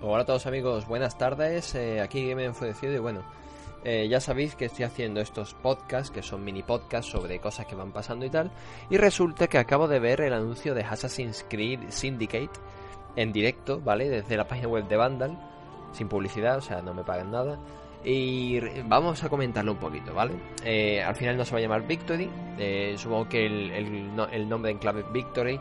Hola 0.00 0.22
a 0.22 0.26
todos 0.26 0.46
amigos, 0.46 0.86
buenas 0.86 1.18
tardes, 1.18 1.74
eh, 1.74 2.00
aquí 2.00 2.32
me 2.36 2.44
enfurecido 2.44 2.92
y 2.94 2.98
bueno, 2.98 3.22
eh, 3.82 4.06
ya 4.08 4.20
sabéis 4.20 4.54
que 4.54 4.66
estoy 4.66 4.84
haciendo 4.84 5.20
estos 5.20 5.54
podcasts, 5.54 6.12
que 6.12 6.22
son 6.22 6.44
mini 6.44 6.62
podcasts 6.62 7.10
sobre 7.10 7.40
cosas 7.40 7.66
que 7.66 7.74
van 7.74 7.90
pasando 7.90 8.24
y 8.24 8.30
tal, 8.30 8.52
y 8.90 8.96
resulta 8.96 9.48
que 9.48 9.58
acabo 9.58 9.88
de 9.88 9.98
ver 9.98 10.20
el 10.20 10.34
anuncio 10.34 10.72
de 10.72 10.82
Assassin's 10.82 11.44
Creed 11.48 11.80
Syndicate 11.88 12.60
en 13.16 13.32
directo, 13.32 13.80
¿vale? 13.80 14.08
Desde 14.08 14.36
la 14.36 14.46
página 14.46 14.68
web 14.68 14.86
de 14.86 14.96
Vandal, 14.96 15.36
sin 15.90 16.06
publicidad, 16.06 16.58
o 16.58 16.62
sea, 16.62 16.80
no 16.80 16.94
me 16.94 17.02
pagan 17.02 17.32
nada. 17.32 17.58
Y 18.04 18.60
vamos 18.84 19.24
a 19.24 19.28
comentarlo 19.28 19.72
un 19.72 19.78
poquito, 19.78 20.14
¿vale? 20.14 20.34
Eh, 20.64 21.02
al 21.02 21.16
final 21.16 21.36
no 21.36 21.44
se 21.44 21.50
va 21.50 21.58
a 21.58 21.62
llamar 21.62 21.84
Victory, 21.88 22.30
supongo 22.96 23.28
que 23.28 23.46
el, 23.46 23.72
el 23.72 24.48
nombre 24.48 24.70
en 24.70 24.78
clave 24.78 25.04
Victory 25.12 25.60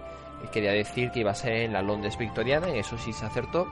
quería 0.51 0.73
decir 0.73 1.09
que 1.09 1.21
iba 1.21 1.31
a 1.31 1.35
ser 1.35 1.53
en 1.53 1.73
la 1.73 1.81
Londres 1.81 2.15
victoriana, 2.19 2.69
eso 2.69 2.99
sí 2.99 3.11
se 3.11 3.25
acertó 3.25 3.67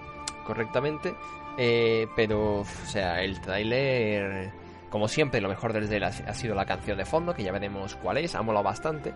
correctamente. 0.45 1.15
Eh, 1.57 2.07
pero, 2.15 2.59
o 2.61 2.65
sea, 2.85 3.21
el 3.21 3.39
tráiler, 3.41 4.51
como 4.89 5.07
siempre, 5.07 5.41
lo 5.41 5.49
mejor 5.49 5.73
desde 5.73 5.99
la, 5.99 6.07
ha 6.07 6.33
sido 6.33 6.55
la 6.55 6.65
canción 6.65 6.97
de 6.97 7.05
fondo, 7.05 7.33
que 7.33 7.43
ya 7.43 7.51
veremos 7.51 7.95
cuál 7.95 8.17
es, 8.17 8.35
ha 8.35 8.41
molado 8.41 8.63
bastante. 8.63 9.13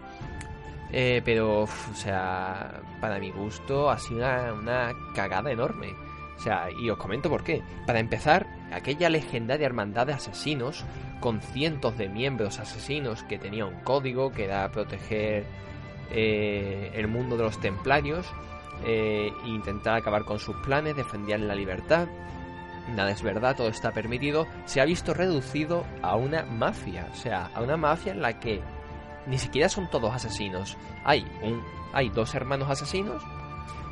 Eh, 0.91 1.21
pero, 1.23 1.63
o 1.63 1.95
sea, 1.95 2.81
para 2.99 3.19
mi 3.19 3.31
gusto 3.31 3.89
ha 3.89 3.97
sido 3.97 4.25
una, 4.55 4.91
cagada 5.13 5.51
enorme. 5.51 5.93
O 6.37 6.41
sea, 6.41 6.69
y 6.71 6.89
os 6.89 6.97
comento 6.97 7.29
por 7.29 7.43
qué. 7.43 7.61
Para 7.85 7.99
empezar, 7.99 8.47
aquella 8.71 9.09
legendaria 9.09 9.65
hermandad 9.65 10.07
de 10.07 10.13
asesinos, 10.13 10.85
con 11.19 11.41
cientos 11.41 11.97
de 11.97 12.07
miembros 12.07 12.59
asesinos 12.59 13.23
que 13.23 13.37
tenía 13.37 13.65
un 13.65 13.81
código 13.81 14.31
que 14.31 14.45
era 14.45 14.71
proteger 14.71 15.45
eh, 16.11 16.91
el 16.95 17.07
mundo 17.09 17.35
de 17.35 17.43
los 17.43 17.59
templarios, 17.59 18.25
eh, 18.85 19.31
intentar 19.45 19.95
acabar 19.95 20.25
con 20.25 20.39
sus 20.39 20.55
planes, 20.57 20.95
defendían 20.95 21.47
la 21.47 21.55
libertad. 21.55 22.07
Nada 22.95 23.11
es 23.11 23.21
verdad, 23.21 23.55
todo 23.55 23.67
está 23.67 23.91
permitido. 23.91 24.47
Se 24.65 24.81
ha 24.81 24.85
visto 24.85 25.13
reducido 25.13 25.85
a 26.01 26.15
una 26.15 26.43
mafia, 26.43 27.07
o 27.11 27.15
sea, 27.15 27.51
a 27.53 27.61
una 27.61 27.77
mafia 27.77 28.13
en 28.13 28.21
la 28.21 28.39
que 28.39 28.61
ni 29.27 29.37
siquiera 29.37 29.69
son 29.69 29.89
todos 29.89 30.13
asesinos. 30.13 30.77
Hay 31.03 31.25
un, 31.43 31.61
hay 31.93 32.09
dos 32.09 32.33
hermanos 32.33 32.69
asesinos, 32.69 33.21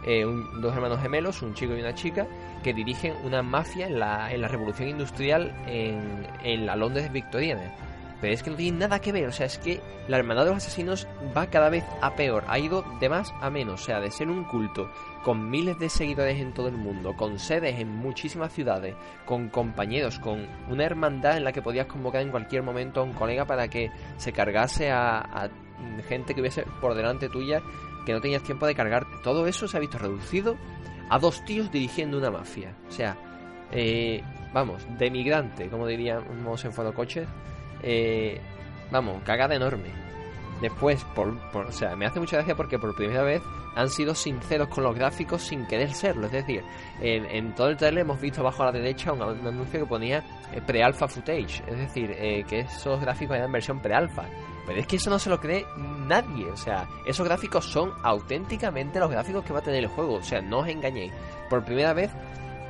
eh, 0.06 0.26
dos 0.62 0.74
hermanos 0.74 1.02
gemelos, 1.02 1.42
un 1.42 1.54
chico 1.54 1.76
y 1.76 1.82
una 1.82 1.94
chica, 1.94 2.26
que 2.64 2.74
dirigen 2.74 3.14
una 3.24 3.44
mafia 3.44 3.88
en 3.88 4.00
la, 4.00 4.32
en 4.32 4.42
la 4.42 4.48
revolución 4.48 4.90
industrial 4.90 5.54
en, 5.68 6.28
en 6.44 6.66
la 6.66 6.76
Londres 6.76 7.12
victoriana. 7.12 7.72
Pero 8.20 8.34
es 8.34 8.42
que 8.42 8.50
no 8.50 8.56
tiene 8.56 8.80
nada 8.80 9.00
que 9.00 9.12
ver, 9.12 9.28
o 9.28 9.32
sea, 9.32 9.46
es 9.46 9.60
que 9.60 9.80
la 10.08 10.18
hermandad 10.18 10.46
de 10.46 10.52
los 10.52 10.58
asesinos 10.58 11.08
va 11.36 11.48
cada 11.48 11.70
vez 11.70 11.84
a 12.02 12.16
peor, 12.16 12.44
ha 12.48 12.58
ido 12.58 12.84
de 13.00 13.10
más 13.10 13.32
a 13.42 13.50
menos, 13.50 13.82
o 13.82 13.86
sea, 13.86 14.00
de 14.00 14.10
ser 14.10 14.30
un 14.30 14.44
culto 14.44 14.90
con 15.24 15.50
miles 15.50 15.78
de 15.78 15.90
seguidores 15.90 16.40
en 16.40 16.54
todo 16.54 16.68
el 16.68 16.78
mundo, 16.78 17.16
con 17.16 17.38
sedes 17.38 17.80
en 17.80 17.90
muchísimas 17.90 18.54
ciudades, 18.54 18.96
con 19.26 19.50
compañeros, 19.50 20.18
con 20.20 20.48
una 20.70 20.86
hermandad 20.86 21.38
en 21.38 21.44
la 21.44 21.52
que 21.52 21.62
podías 21.62 21.86
convocar 21.86 22.22
en 22.22 22.32
cualquier 22.32 22.64
momento 22.64 23.02
a 23.02 23.04
un 23.04 23.14
colega 23.14 23.46
para 23.46 23.68
que 23.68 23.92
se 24.18 24.32
cargase 24.32 24.90
a, 24.90 25.50
gente 26.08 26.34
que 26.34 26.42
hubiese 26.42 26.64
por 26.82 26.96
delante 26.96 27.30
tuya 27.30 27.62
que 28.04 28.14
no 28.14 28.22
tenías 28.22 28.42
tiempo 28.42 28.66
de 28.66 28.74
cargarte. 28.74 29.12
Todo 29.22 29.46
eso 29.46 29.68
se 29.68 29.78
ha 29.78 29.80
visto 29.80 30.00
reducido 30.00 30.56
a 31.10 31.20
dos 31.20 31.46
tíos 31.46 31.72
dirigiendo 31.72 32.18
una 32.18 32.32
mafia. 32.32 32.74
O 32.88 32.92
sea, 32.92 33.16
eh, 33.72 34.24
vamos, 34.54 34.88
de 34.98 35.12
migrante, 35.12 35.70
como 35.70 35.86
diríamos 35.86 36.66
en 36.66 36.74
Fotocoches 36.74 37.28
eh, 37.84 38.42
vamos, 38.92 39.22
cagada 39.24 39.56
enorme. 39.56 39.90
Después, 40.62 41.04
por, 41.16 41.38
o 41.54 41.72
sea, 41.72 41.96
me 41.96 42.06
hace 42.06 42.20
mucha 42.20 42.38
gracia 42.38 42.56
porque 42.56 42.80
por 42.80 42.96
primera 42.96 43.22
vez 43.24 43.42
han 43.78 43.90
sido 43.90 44.16
sinceros 44.16 44.70
con 44.70 44.84
los 44.84 44.96
gráficos 44.96 45.44
sin 45.44 45.68
querer 45.68 45.94
serlo. 45.94 46.26
Es 46.26 46.32
decir, 46.32 46.64
en, 47.00 47.54
todo 47.54 47.70
el 47.70 47.78
trailer 47.78 48.02
hemos 48.02 48.20
visto 48.20 48.42
abajo 48.42 48.64
a 48.64 48.68
la 48.68 48.72
derecha 48.72 49.14
un, 49.14 49.22
anuncio 49.22 49.82
que 49.82 49.86
ponía 49.86 50.24
eh, 50.52 50.62
pre-alpha 50.66 51.08
footage. 51.08 51.62
Es 51.68 51.78
decir, 51.78 52.12
eh, 52.18 52.44
que 52.50 52.62
esos 52.62 53.00
gráficos 53.00 53.38
eran 53.38 53.52
versión 53.52 53.80
pre-alpha. 53.80 54.26
Pero 54.66 54.80
es 54.80 54.88
que 54.88 54.96
eso 54.96 55.12
no 55.12 55.20
se 55.20 55.30
lo 55.30 55.40
cree 55.40 55.64
nadie. 55.78 56.48
O 56.48 56.58
sea, 56.58 56.88
esos 57.06 57.24
gráficos 57.24 57.66
son 57.66 57.94
auténticamente 58.02 59.00
los 59.00 59.12
gráficos 59.12 59.46
que 59.46 59.54
va 59.54 59.60
a 59.60 59.64
tener 59.64 59.84
el 59.84 59.90
juego. 59.90 60.16
O 60.16 60.24
sea, 60.24 60.42
no 60.42 60.60
os 60.60 60.68
engañéis. 60.68 61.14
Por 61.48 61.64
primera 61.64 61.94
vez 61.94 62.10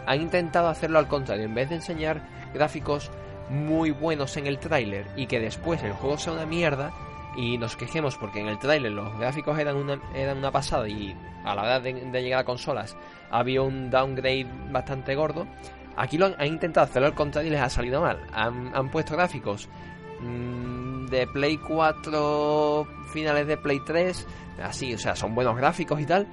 han 0.06 0.22
intentado 0.22 0.67
hacerlo 0.67 1.00
al 1.00 1.07
contrario. 1.07 1.46
En 1.46 1.56
vez 1.56 1.69
de 1.69 1.75
enseñar 1.75 2.22
gráficos 2.53 3.12
muy 3.50 3.91
buenos 3.91 4.38
en 4.38 4.47
el 4.47 4.59
tráiler 4.59 5.08
y 5.16 5.28
que 5.28 5.40
después 5.40 5.81
el 5.84 5.94
juego 5.94 6.18
sea 6.18 6.34
una 6.34 6.46
mierda 6.46 6.91
y 7.35 7.58
nos 7.58 7.75
quejemos 7.75 8.18
porque 8.18 8.41
en 8.41 8.47
el 8.47 8.58
tráiler 8.58 8.91
los 8.91 9.18
gráficos 9.18 9.58
eran 9.59 9.78
una, 9.78 10.00
eran 10.16 10.38
una 10.38 10.52
pasada 10.52 10.88
y 10.90 11.16
a 11.46 11.56
la 11.56 11.62
hora 11.62 11.80
de, 11.80 11.94
llegar 12.22 12.41
a 12.41 12.44
consolas 12.44 12.97
había 13.30 13.62
un 13.62 13.90
downgrade 13.90 14.47
bastante 14.72 15.16
gordo, 15.16 15.47
aquí 15.96 16.18
lo 16.18 16.25
han, 16.25 16.46
intentado 16.46 16.85
hacerlo 16.85 17.08
al 17.08 17.13
contrario 17.13 17.50
y 17.50 17.52
les 17.52 17.62
ha 17.62 17.69
salido 17.69 18.02
mal. 18.02 18.19
Han, 18.34 18.90
puesto 18.90 19.16
gráficos 19.16 19.69
mm, 20.22 21.06
de 21.08 21.28
Play 21.28 21.58
4, 21.58 22.88
finales 23.12 23.47
de 23.47 23.58
Play 23.58 23.81
3, 23.85 24.28
así, 24.64 24.94
o 24.94 24.97
sea, 24.97 25.16
son 25.16 25.35
buenos 25.35 25.56
gráficos 25.56 26.02
y 26.02 26.06
tal, 26.06 26.28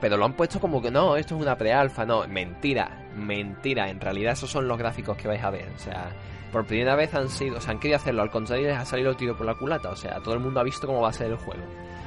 pero 0.00 0.16
lo 0.16 0.24
han 0.24 0.34
puesto 0.34 0.60
como 0.60 0.80
que 0.80 0.90
no, 0.90 1.16
esto 1.16 1.36
es 1.36 1.42
una 1.42 1.56
pre-alfa, 1.56 2.04
no, 2.04 2.26
mentira, 2.26 3.06
mentira, 3.14 3.90
en 3.90 4.00
realidad 4.00 4.32
esos 4.32 4.50
son 4.50 4.66
los 4.66 4.78
gráficos 4.78 5.16
que 5.16 5.28
vais 5.28 5.42
a 5.42 5.50
ver, 5.50 5.68
o 5.74 5.78
sea, 5.78 6.10
por 6.52 6.64
primera 6.64 6.96
vez 6.96 7.14
han 7.14 7.28
sido, 7.28 7.58
o 7.58 7.60
sea, 7.60 7.72
han 7.72 7.80
querido 7.80 7.96
hacerlo 7.96 8.22
al 8.22 8.30
contrario 8.30 8.68
les 8.68 8.78
ha 8.78 8.84
salido 8.84 9.10
el 9.10 9.16
tiro 9.16 9.36
por 9.36 9.46
la 9.46 9.54
culata, 9.54 9.90
o 9.90 9.96
sea, 9.96 10.20
todo 10.20 10.34
el 10.34 10.40
mundo 10.40 10.60
ha 10.60 10.64
visto 10.64 10.86
cómo 10.86 11.02
va 11.02 11.10
a 11.10 11.12
ser 11.12 11.28
el 11.28 11.36
juego. 11.36 11.62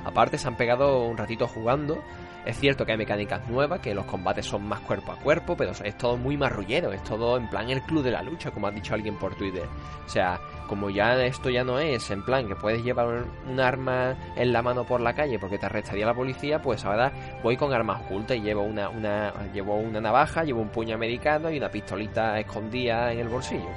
Aparte 0.06 0.38
se 0.38 0.48
han 0.48 0.56
pegado 0.56 1.06
un 1.06 1.18
ratito 1.18 1.48
jugando, 1.48 2.04
es 2.46 2.60
cierto 2.60 2.86
que 2.86 2.92
hay 2.92 2.98
mecánicas 2.98 3.48
nuevas, 3.48 3.80
que 3.80 3.94
los 3.94 4.06
combates 4.06 4.46
son 4.46 4.68
más 4.68 4.82
cuerpo 4.82 5.14
a 5.14 5.16
cuerpo, 5.16 5.56
pero 5.56 5.72
es 5.72 5.98
todo 5.98 6.18
muy 6.18 6.36
marrullero, 6.36 6.92
es 6.92 7.02
todo 7.04 7.38
en 7.38 7.50
plan 7.50 7.70
el 7.70 7.82
club 7.84 8.04
de 8.04 8.12
la 8.12 8.22
lucha, 8.22 8.52
como 8.52 8.68
ha 8.68 8.72
dicho 8.72 8.94
alguien 8.94 9.16
por 9.18 9.36
Twitter. 9.36 9.66
O 10.06 10.10
sea, 10.10 10.42
como 10.68 10.90
ya 10.90 11.14
esto 11.24 11.50
ya 11.50 11.64
no 11.64 11.80
es 11.80 12.12
en 12.12 12.24
plan 12.24 12.48
que 12.48 12.56
puedes 12.56 12.84
llevar 12.84 13.26
un 13.50 13.60
arma 13.62 14.16
en 14.36 14.52
la 14.52 14.62
mano 14.62 14.84
por 14.84 15.00
la 15.00 15.14
calle 15.14 15.40
porque 15.40 15.58
te 15.58 15.68
arrestaría 15.68 16.06
la 16.06 16.14
policía, 16.14 16.62
pues 16.62 16.84
ahora 16.84 17.14
voy 17.42 17.56
con 17.56 17.74
armas 17.74 18.02
ocultas 18.02 18.36
y 18.36 18.42
llevo 18.42 18.64
una, 18.64 18.90
una, 18.90 19.32
llevo 19.54 19.78
una 19.78 20.02
navaja, 20.02 20.44
llevo 20.44 20.62
un 20.62 20.70
puño 20.70 20.96
americano 20.96 21.50
y 21.50 21.58
una 21.58 21.70
pistolita 21.70 22.38
escondida 22.40 23.14
en 23.14 23.20
el 23.20 23.30
bolsillo. 23.30 23.70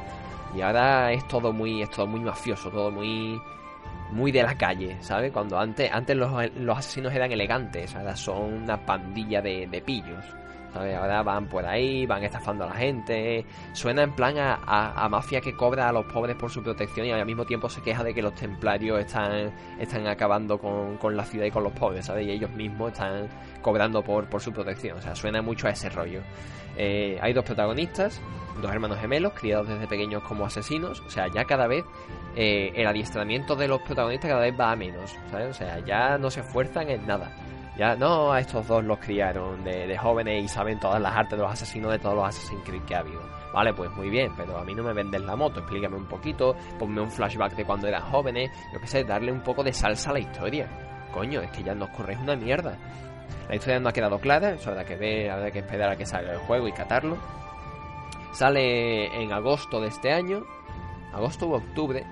Y 0.57 0.61
ahora 0.61 1.13
es 1.13 1.27
todo 1.29 1.53
muy, 1.53 1.83
es 1.83 1.91
todo 1.91 2.09
muy 2.09 2.21
mafioso, 2.21 2.69
todo 2.71 2.91
muy 2.91 3.41
muy 4.11 4.33
de 4.33 4.43
la 4.43 4.57
calle, 4.57 4.97
¿sabes? 5.01 5.33
Cuando 5.33 5.59
antes, 5.59 5.91
antes 5.93 6.17
los, 6.17 6.33
asesinos 6.77 7.13
eran 7.15 7.33
elegantes, 7.33 7.95
ahora 7.95 8.17
son 8.17 8.63
una 8.63 8.85
pandilla 8.85 9.41
de, 9.43 9.67
de 9.67 9.81
pillos. 9.81 10.25
¿Sabes? 10.77 10.97
Ahora 10.97 11.23
van 11.23 11.47
por 11.47 11.65
ahí, 11.65 12.07
van 12.07 12.23
estafando 12.23 12.65
a 12.65 12.69
la 12.69 12.75
gente. 12.75 13.45
Suena 13.73 14.03
en 14.03 14.13
plan 14.13 14.35
a, 14.39 15.09
mafia 15.09 15.41
que 15.41 15.55
cobra 15.55 15.89
a 15.89 15.93
los 15.93 16.05
pobres 16.07 16.37
por 16.37 16.51
su 16.51 16.63
protección 16.63 17.07
y 17.07 17.13
al 17.13 17.25
mismo 17.25 17.45
tiempo 17.45 17.69
se 17.69 17.81
queja 17.83 18.05
de 18.05 18.13
que 18.13 18.23
los 18.23 18.35
templarios 18.35 19.01
están, 19.01 19.53
están 19.79 20.07
acabando 20.07 20.59
con, 20.59 20.97
con 20.99 21.17
la 21.17 21.25
ciudad 21.25 21.47
y 21.47 21.51
con 21.51 21.65
los 21.65 21.73
pobres, 21.73 22.07
¿sabes? 22.07 22.27
Y 22.27 22.31
ellos 22.31 22.51
mismos 22.51 22.93
están 22.93 23.29
cobrando 23.63 24.03
por, 24.03 24.29
por 24.29 24.41
su 24.41 24.53
protección. 24.53 24.99
O 24.99 25.01
sea, 25.01 25.15
suena 25.15 25.43
mucho 25.43 25.67
a 25.67 25.71
ese 25.71 25.89
rollo. 25.89 26.21
Eh, 26.77 27.19
hay 27.23 27.33
dos 27.33 27.45
protagonistas, 27.45 28.21
dos 28.61 28.71
hermanos 28.71 28.99
gemelos, 28.99 29.33
criados 29.33 29.69
desde 29.69 29.87
pequeños 29.87 30.23
como 30.25 30.45
asesinos. 30.45 31.01
O 31.01 31.11
sea, 31.11 31.29
ya 31.29 31.45
cada 31.45 31.67
vez 31.67 31.85
eh, 32.37 32.73
el 32.75 32.87
adiestramiento 32.87 33.57
de 33.57 33.69
los 33.69 33.81
protagonistas 33.81 34.29
cada 34.29 34.43
vez 34.43 34.55
va 34.59 34.73
a 34.73 34.77
menos. 34.77 35.17
O 35.33 35.55
sea, 35.55 35.79
ya 35.85 36.19
no 36.19 36.31
se 36.31 36.41
esfuerzan 36.41 36.91
en 36.91 37.07
nada. 37.07 37.33
Ya 37.77 37.95
no 37.95 38.33
a 38.33 38.41
estos 38.41 38.67
dos 38.67 38.83
los 38.85 38.99
criaron 38.99 39.63
de, 39.63 39.97
jóvenes 39.99 40.45
y 40.45 40.49
saben 40.49 40.81
todas 40.81 41.01
las 41.01 41.15
artes 41.15 41.33
de 41.33 41.45
los 41.45 41.53
asesinos 41.53 41.93
de 41.93 41.99
todos 41.99 42.15
los 42.15 42.25
Assassin's 42.25 42.63
Creed 42.65 42.83
que 42.85 42.95
ha 42.95 43.01
habido. 43.01 43.21
Vale, 43.53 43.75
pues 43.75 43.91
muy 43.91 44.09
bien, 44.09 44.33
pero 44.35 44.57
a 44.57 44.65
mí 44.65 44.75
no 44.75 44.83
me 44.83 44.95
venden 44.95 45.27
la 45.27 45.37
moto, 45.37 45.61
explícame 45.61 45.97
un 45.97 46.07
poquito, 46.07 46.57
ponme 46.79 47.03
un 47.03 47.11
flashback 47.11 47.55
de 47.55 47.65
cuando 47.67 47.87
eran 47.87 48.03
jóvenes, 48.03 48.51
yo 48.73 48.81
qué 48.81 48.87
sé, 48.87 49.05
darle 49.05 49.31
un 49.31 49.43
poco 49.43 49.63
de 49.63 49.75
salsa 49.75 50.11
a 50.11 50.15
la 50.15 50.21
historia. 50.21 50.69
Coño, 51.13 51.43
es 51.43 51.51
que 51.51 51.63
ya 51.63 51.75
nos 51.75 51.91
corréis 51.91 52.19
una 52.19 52.35
mierda. 52.35 52.79
La 53.49 53.55
historia 53.55 53.79
no 53.79 53.91
ha 53.91 53.93
quedado 53.93 54.19
clara, 54.19 54.51
eso 54.53 54.71
habrá 54.71 54.85
que 54.85 54.97
ver, 54.97 55.31
habrá 55.31 55.51
que 55.51 55.59
esperar 55.59 55.91
a 55.91 55.97
que 55.97 56.07
salga 56.07 56.33
el 56.33 56.39
juego 56.39 56.69
y 56.69 56.73
catarlo. 56.73 57.19
Sale 58.33 59.23
en 59.23 59.33
agosto 59.33 59.81
de 59.81 59.89
este 59.89 60.13
año, 60.13 60.45
agosto 61.13 61.47
u 61.47 61.55
octubre, 61.55 62.07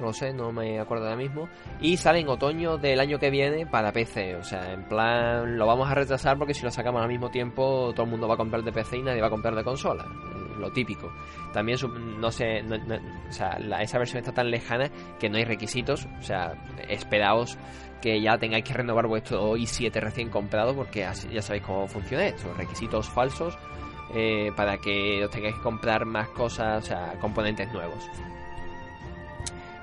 no 0.00 0.12
sé, 0.12 0.32
no 0.32 0.52
me 0.52 0.80
acuerdo 0.80 1.04
ahora 1.04 1.16
mismo. 1.16 1.48
Y 1.80 1.96
sale 1.96 2.20
en 2.20 2.28
otoño 2.28 2.78
del 2.78 3.00
año 3.00 3.18
que 3.18 3.30
viene 3.30 3.66
para 3.66 3.92
PC. 3.92 4.36
O 4.36 4.42
sea, 4.42 4.72
en 4.72 4.84
plan, 4.84 5.56
lo 5.56 5.66
vamos 5.66 5.90
a 5.90 5.94
retrasar 5.94 6.38
porque 6.38 6.54
si 6.54 6.62
lo 6.62 6.70
sacamos 6.70 7.02
al 7.02 7.08
mismo 7.08 7.30
tiempo, 7.30 7.92
todo 7.94 8.04
el 8.04 8.10
mundo 8.10 8.28
va 8.28 8.34
a 8.34 8.36
comprar 8.36 8.62
de 8.62 8.72
PC 8.72 8.98
y 8.98 9.02
nadie 9.02 9.20
va 9.20 9.28
a 9.28 9.30
comprar 9.30 9.54
de 9.54 9.64
consola. 9.64 10.06
Lo 10.58 10.70
típico. 10.70 11.12
También, 11.52 11.78
no 12.18 12.30
sé, 12.30 12.62
o 12.62 13.32
sea, 13.32 13.58
esa 13.80 13.98
versión 13.98 14.18
está 14.18 14.32
tan 14.32 14.50
lejana 14.50 14.90
que 15.18 15.30
no 15.30 15.38
hay 15.38 15.44
requisitos. 15.44 16.06
O 16.18 16.22
sea, 16.22 16.52
esperaos 16.88 17.58
que 18.00 18.20
ya 18.20 18.38
tengáis 18.38 18.64
que 18.64 18.72
renovar 18.72 19.06
vuestro 19.06 19.56
i7 19.56 19.92
recién 20.00 20.30
comprado 20.30 20.74
porque 20.74 21.04
así 21.04 21.28
ya 21.28 21.42
sabéis 21.42 21.64
cómo 21.64 21.86
funciona 21.86 22.26
esto. 22.26 22.52
Requisitos 22.56 23.08
falsos 23.08 23.58
eh, 24.14 24.50
para 24.56 24.78
que 24.78 25.24
os 25.24 25.30
tengáis 25.30 25.54
que 25.54 25.62
comprar 25.62 26.04
más 26.04 26.28
cosas, 26.30 26.84
o 26.84 26.86
sea, 26.86 27.18
componentes 27.20 27.72
nuevos. 27.72 28.04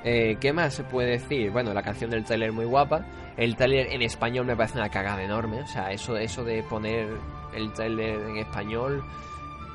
Eh, 0.04 0.38
¿Qué 0.40 0.54
más 0.54 0.74
se 0.74 0.84
puede 0.84 1.12
decir? 1.12 1.52
Bueno, 1.52 1.74
la 1.74 1.82
canción 1.82 2.10
del 2.10 2.24
trailer 2.24 2.52
muy 2.52 2.66
guapa. 2.66 3.06
El 3.36 3.56
trailer 3.56 3.88
en 3.92 4.02
español 4.02 4.46
me 4.46 4.56
parece 4.56 4.78
una 4.78 4.90
cagada 4.90 5.24
enorme. 5.24 5.62
O 5.62 5.68
sea, 5.68 5.92
eso, 5.92 6.18
eso 6.18 6.44
de 6.44 6.64
poner 6.64 7.08
el 7.54 7.72
trailer 7.74 8.20
en 8.30 8.38
español 8.38 9.04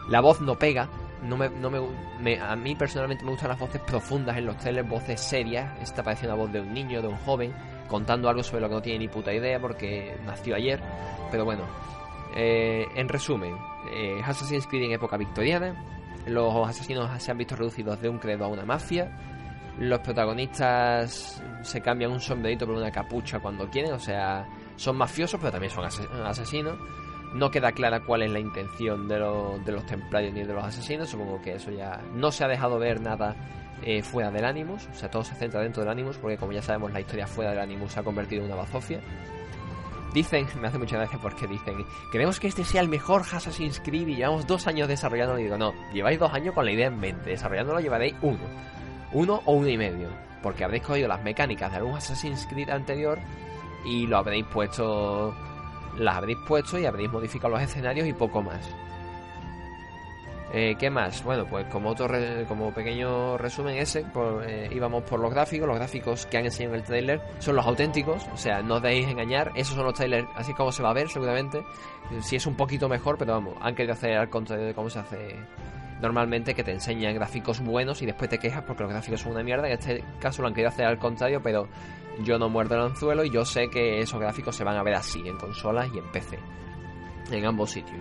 La 0.09 0.21
voz 0.21 0.41
no 0.41 0.59
pega, 0.59 0.89
no 1.23 1.37
me, 1.37 1.49
no 1.49 1.71
me, 1.71 2.41
a 2.41 2.57
mí 2.57 2.75
personalmente 2.75 3.25
me 3.25 3.31
gustan 3.31 3.51
las 3.51 3.59
voces 3.59 3.81
profundas 3.83 4.37
en 4.37 4.47
los 4.47 4.57
trailers, 4.59 4.89
voces 4.89 5.21
serias. 5.21 5.81
Esta 5.81 6.03
parece 6.03 6.27
una 6.27 6.35
voz 6.35 6.53
de 6.53 6.61
un 6.61 6.73
niño, 6.73 7.01
de 7.01 7.09
un 7.09 7.17
joven, 7.19 7.55
contando 7.89 8.29
algo 8.29 8.43
sobre 8.43 8.63
lo 8.63 8.69
que 8.69 8.75
no 8.75 8.83
tiene 8.83 8.99
ni 9.01 9.09
puta 9.09 9.33
idea 9.33 9.61
porque 9.61 10.17
nació 10.25 10.57
ayer. 10.57 10.81
Pero 11.31 11.45
bueno, 11.45 11.63
eh, 12.35 12.87
en 12.97 13.09
resumen, 13.09 13.55
eh, 13.93 14.21
Assassin's 14.25 14.67
Creed 14.67 14.85
en 14.85 14.93
época 14.93 15.17
victoriana. 15.17 15.75
Los 16.27 16.69
asesinos 16.69 17.11
se 17.23 17.31
han 17.31 17.39
visto 17.39 17.57
reducidos 17.57 18.01
de 18.01 18.09
un 18.09 18.19
credo 18.19 18.45
a 18.45 18.49
una 18.49 18.65
mafia. 18.65 19.11
Los 19.79 20.01
protagonistas 20.01 21.43
se 21.63 21.81
cambian 21.81 22.13
un 22.13 22.21
sombrerito 22.21 22.67
por 22.67 22.77
una 22.77 22.91
capucha 22.91 23.41
cuando 23.41 23.69
quieren, 23.71 23.93
o 23.93 23.99
sea, 23.99 24.47
son 24.77 24.97
mafiosos 24.97 25.41
pero 25.41 25.53
también 25.53 25.73
son 25.73 25.85
asesinos. 25.85 26.79
No 27.35 27.51
queda 27.51 27.73
clara 27.73 28.01
cuál 28.01 28.23
es 28.23 28.31
la 28.31 28.41
intención 28.41 29.09
de, 29.09 29.19
los 29.19 29.87
templarios 29.87 30.35
ni 30.35 30.43
de 30.43 30.53
los 30.53 30.63
asesinos. 30.63 31.09
Supongo 31.09 31.41
que 31.41 31.55
eso 31.55 31.71
ya 31.71 32.03
no 32.15 32.31
se 32.31 32.45
ha 32.45 32.49
dejado 32.49 32.79
ver 32.79 33.01
nada 33.01 33.35
eh, 33.83 34.03
fuera 34.03 34.31
del 34.31 34.45
Animus. 34.45 34.87
O 34.93 34.95
sea, 34.95 35.11
todo 35.11 35.25
se 35.25 35.35
centra 35.35 35.61
dentro 35.61 35.83
del 35.83 35.91
Animus 35.91 36.19
porque 36.19 36.37
como 36.37 36.53
ya 36.53 36.61
sabemos 36.61 36.93
la 36.93 37.01
historia 37.01 37.27
fuera 37.27 37.53
del 37.53 37.61
Animus 37.61 37.93
se 37.93 38.01
ha 38.01 38.03
convertido 38.03 38.43
en 38.43 38.49
una 38.49 38.57
bazofia. 38.57 39.01
Dicen, 40.13 40.47
me 40.61 40.69
hace 40.69 40.77
mucha 40.77 40.99
gracia 40.99 41.19
porque 41.23 41.47
dicen, 41.47 41.87
queremos 42.11 42.39
que 42.39 42.49
este 42.49 42.65
sea 42.65 42.83
el 42.83 42.89
mejor 42.89 43.23
Assassin's 43.23 43.81
Creed 43.81 44.09
y 44.09 44.17
llevamos 44.17 44.47
dos 44.47 44.67
años 44.67 44.87
desarrollándolo. 44.87 45.41
Y 45.41 45.45
digo, 45.45 45.57
no, 45.57 45.73
lleváis 45.95 46.19
dos 46.19 46.35
años 46.35 46.55
con 46.55 46.67
la 46.67 46.73
idea 46.73 46.89
en 46.89 47.01
mente, 47.01 47.31
desarrollándolo 47.31 47.81
llevaréis 47.81 48.15
uno. 48.21 48.41
Uno 49.13 49.43
o 49.45 49.53
uno 49.53 49.69
y 49.69 49.79
medio. 49.79 50.09
Porque 50.43 50.65
habréis 50.65 50.83
cogido 50.83 51.09
las 51.09 51.23
mecánicas 51.23 51.71
de 51.71 51.77
algún 51.79 51.97
Assassin's 51.97 52.47
Creed 52.47 52.71
anterior 52.71 53.19
y 53.85 54.07
lo 54.07 54.19
habréis 54.19 54.47
puesto 54.47 55.35
las 55.99 56.17
habréis 56.17 56.39
puesto 56.47 56.79
y 56.79 56.87
habréis 56.87 57.11
modificado 57.11 57.51
los 57.51 57.63
escenarios 57.63 58.07
y 58.07 58.13
poco 58.13 58.43
más. 58.43 58.69
Eh, 60.55 60.77
¿Qué 60.79 60.91
más? 60.91 61.25
Bueno, 61.25 61.47
pues 61.47 61.65
como 61.69 61.91
otro 61.91 62.07
como 62.47 62.75
pequeño 62.75 63.39
resumen 63.39 63.79
ese, 63.79 64.05
eh, 64.47 64.69
íbamos 64.71 65.03
por 65.05 65.19
los 65.19 65.31
gráficos. 65.31 65.67
Los 65.67 65.79
gráficos 65.79 66.27
que 66.27 66.37
han 66.37 66.45
enseñado 66.45 66.75
en 66.75 66.81
el 66.81 66.87
trailer 66.87 67.21
son 67.39 67.57
los 67.57 67.67
auténticos, 67.67 68.27
o 68.35 68.37
sea, 68.37 68.61
no 68.61 68.75
os 68.75 68.83
deis 68.83 69.09
engañar. 69.09 69.51
Esos 69.55 69.77
son 69.77 69.87
los 69.87 69.95
trailers, 69.95 70.29
así 70.37 70.53
como 70.53 70.71
se 70.71 70.83
va 70.83 70.91
a 70.91 70.95
ver 70.95 71.09
seguramente. 71.09 71.65
Si 72.21 72.37
es 72.37 72.47
un 72.47 72.55
poquito 72.55 72.87
mejor, 72.87 73.17
pero 73.17 73.33
vamos, 73.33 73.55
han 73.63 73.75
querido 73.75 73.95
hacer 73.95 74.19
al 74.19 74.29
contrario 74.29 74.67
de 74.67 74.75
cómo 74.75 74.91
se 74.91 74.99
hace 74.99 75.37
normalmente, 76.03 76.55
que 76.55 76.65
te 76.65 76.73
enseñan 76.73 77.15
gráficos 77.15 77.61
buenos 77.61 78.03
y 78.03 78.07
después 78.07 78.29
te 78.29 78.39
quejas 78.39 78.65
porque 78.67 78.83
los 78.83 78.93
gráficos 78.93 79.21
son 79.21 79.33
una 79.33 79.43
mierda. 79.43 79.69
En 79.69 79.79
este 79.79 80.05
caso 80.19 80.43
lo 80.43 80.49
han 80.49 80.55
querido 80.55 80.69
hacer 80.69 80.85
al 80.85 80.99
contrario, 80.99 81.41
pero 81.43 81.69
yo 82.23 82.39
no 82.39 82.49
muerdo 82.49 82.75
el 82.75 82.83
anzuelo 82.83 83.25
y 83.25 83.31
yo 83.31 83.45
sé 83.45 83.69
que 83.69 84.01
esos 84.01 84.21
gráficos 84.21 84.57
se 84.57 84.65
van 84.65 84.77
a 84.77 84.83
ver 84.83 84.95
así 84.95 85.21
en 85.27 85.39
consolas 85.39 85.89
y 85.95 85.99
en 85.99 86.11
PC. 86.11 86.39
En 87.31 87.47
ambos 87.47 87.71
sitios. 87.71 87.99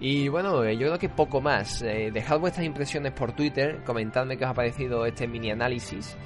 Y 0.00 0.28
bueno, 0.28 0.64
eh, 0.64 0.76
yo 0.76 0.86
creo 0.86 0.98
que 0.98 1.08
poco 1.08 1.40
más. 1.40 1.82
Eh, 1.82 2.10
dejad 2.12 2.38
vuestras 2.38 2.66
impresiones 2.66 3.12
por 3.12 3.32
Twitter, 3.32 3.82
comentadme 3.84 4.36
qué 4.36 4.44
os 4.44 4.50
ha 4.50 4.54
parecido 4.54 5.04
este 5.06 5.26
mini 5.26 5.50
análisis. 5.50 6.16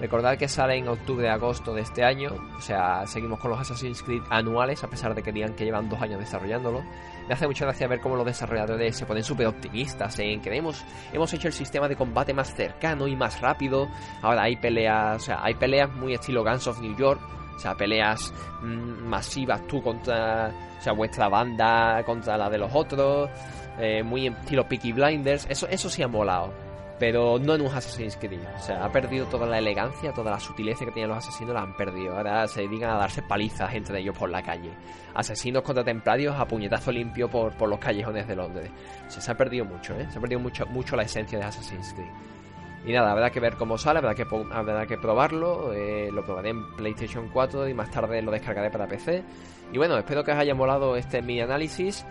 Recordad 0.00 0.36
que 0.36 0.46
sale 0.46 0.76
en 0.76 0.88
octubre-agosto 0.88 1.72
de 1.72 1.80
este 1.80 2.04
año, 2.04 2.30
o 2.56 2.60
sea, 2.60 3.06
seguimos 3.06 3.40
con 3.40 3.50
los 3.50 3.60
Assassin's 3.60 4.02
Creed 4.02 4.22
anuales, 4.28 4.84
a 4.84 4.88
pesar 4.88 5.14
de 5.14 5.22
que 5.22 5.32
digan 5.32 5.54
que 5.54 5.64
llevan 5.64 5.88
dos 5.88 6.00
años 6.02 6.20
desarrollándolo. 6.20 6.82
Me 7.26 7.32
hace 7.32 7.46
mucha 7.46 7.64
gracia 7.64 7.88
ver 7.88 8.00
cómo 8.00 8.14
los 8.14 8.26
desarrolladores 8.26 8.94
se 8.94 9.06
ponen 9.06 9.24
súper 9.24 9.46
optimistas 9.46 10.18
en 10.18 10.42
que 10.42 10.54
hemos, 10.54 10.84
hemos 11.14 11.32
hecho 11.32 11.48
el 11.48 11.54
sistema 11.54 11.88
de 11.88 11.96
combate 11.96 12.34
más 12.34 12.54
cercano 12.54 13.08
y 13.08 13.16
más 13.16 13.40
rápido. 13.40 13.88
Ahora 14.20 14.42
hay 14.42 14.56
peleas, 14.56 15.16
o 15.16 15.24
sea, 15.24 15.42
hay 15.42 15.54
peleas 15.54 15.90
muy 15.94 16.12
estilo 16.12 16.44
Guns 16.44 16.66
of 16.66 16.78
New 16.82 16.94
York, 16.94 17.20
o 17.56 17.58
sea, 17.58 17.74
peleas 17.74 18.34
mm, 18.60 19.08
masivas 19.08 19.66
tú 19.66 19.82
contra, 19.82 20.52
o 20.78 20.82
sea, 20.82 20.92
vuestra 20.92 21.30
banda 21.30 22.02
contra 22.04 22.36
la 22.36 22.50
de 22.50 22.58
los 22.58 22.70
otros, 22.74 23.30
eh, 23.78 24.02
muy 24.02 24.26
estilo 24.26 24.68
Peaky 24.68 24.92
Blinders, 24.92 25.46
eso, 25.48 25.66
eso 25.68 25.88
sí 25.88 26.02
ha 26.02 26.08
molado 26.08 26.65
pero 26.98 27.38
no 27.38 27.54
en 27.54 27.62
un 27.62 27.68
Assassin's 27.68 28.16
Creed. 28.16 28.40
O 28.56 28.60
sea, 28.60 28.84
ha 28.84 28.90
perdido 28.90 29.26
toda 29.26 29.46
la 29.46 29.58
elegancia, 29.58 30.12
toda 30.12 30.30
la 30.30 30.40
sutileza 30.40 30.84
que 30.84 30.92
tenían 30.92 31.10
los 31.10 31.18
asesinos, 31.18 31.54
la 31.54 31.62
han 31.62 31.76
perdido. 31.76 32.16
Ahora 32.16 32.46
se 32.48 32.62
dedican 32.62 32.90
a 32.90 32.96
darse 32.96 33.22
palizas 33.22 33.74
entre 33.74 34.00
ellos 34.00 34.16
por 34.16 34.30
la 34.30 34.42
calle. 34.42 34.70
Asesinos 35.14 35.62
contra 35.62 35.84
templarios 35.84 36.34
a 36.38 36.46
puñetazo 36.46 36.92
limpio 36.92 37.28
por, 37.28 37.52
por 37.56 37.68
los 37.68 37.78
callejones 37.78 38.26
de 38.26 38.36
Londres. 38.36 38.70
O 39.06 39.10
sea, 39.10 39.20
se 39.20 39.30
ha 39.30 39.36
perdido 39.36 39.64
mucho, 39.64 39.94
¿eh? 39.98 40.06
Se 40.10 40.18
ha 40.18 40.20
perdido 40.20 40.40
mucho, 40.40 40.66
mucho 40.66 40.96
la 40.96 41.02
esencia 41.02 41.38
de 41.38 41.44
Assassin's 41.44 41.92
Creed. 41.94 42.10
Y 42.86 42.92
nada, 42.92 43.10
habrá 43.10 43.30
que 43.30 43.40
ver 43.40 43.56
cómo 43.56 43.76
sale, 43.76 43.98
habrá 43.98 44.14
que, 44.14 44.24
habrá 44.52 44.86
que 44.86 44.96
probarlo. 44.96 45.72
Eh, 45.72 46.08
lo 46.12 46.24
probaré 46.24 46.50
en 46.50 46.72
PlayStation 46.76 47.28
4 47.32 47.68
y 47.68 47.74
más 47.74 47.90
tarde 47.90 48.22
lo 48.22 48.30
descargaré 48.30 48.70
para 48.70 48.86
PC. 48.86 49.24
Y 49.72 49.78
bueno, 49.78 49.98
espero 49.98 50.22
que 50.22 50.30
os 50.30 50.38
haya 50.38 50.54
molado 50.54 50.96
este 50.96 51.20
mini 51.20 51.40
análisis. 51.40 52.06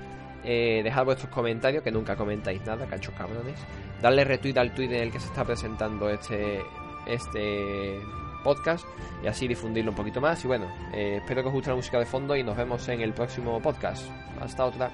Eh, 0.46 0.82
dejad 0.84 1.06
vuestros 1.06 1.32
comentarios, 1.32 1.84
que 1.84 1.92
nunca 1.92 2.16
comentáis 2.16 2.64
nada, 2.66 2.86
cachos 2.86 3.14
cabrones. 3.16 3.60
Darle 4.02 4.24
retweet 4.24 4.58
al 4.58 4.74
tweet 4.74 4.88
en 4.88 5.04
el 5.04 5.12
que 5.12 5.20
se 5.20 5.28
está 5.28 5.44
presentando 5.44 6.10
este, 6.10 6.62
este 7.08 8.00
podcast 8.44 8.86
y 9.24 9.28
así 9.28 9.48
difundirlo 9.48 9.92
un 9.92 9.98
poquito 9.98 10.22
más. 10.22 10.44
Y 10.46 10.48
bueno, 10.48 10.68
eh, 10.94 11.18
espero 11.18 11.42
que 11.42 11.48
os 11.48 11.54
guste 11.54 11.72
la 11.72 11.76
música 11.76 11.98
de 11.98 12.06
fondo 12.06 12.36
y 12.36 12.44
nos 12.44 12.56
vemos 12.56 12.88
en 12.88 13.02
el 13.02 13.14
próximo 13.14 13.60
podcast. 13.60 14.08
Hasta 14.40 14.66
otra. 14.66 14.92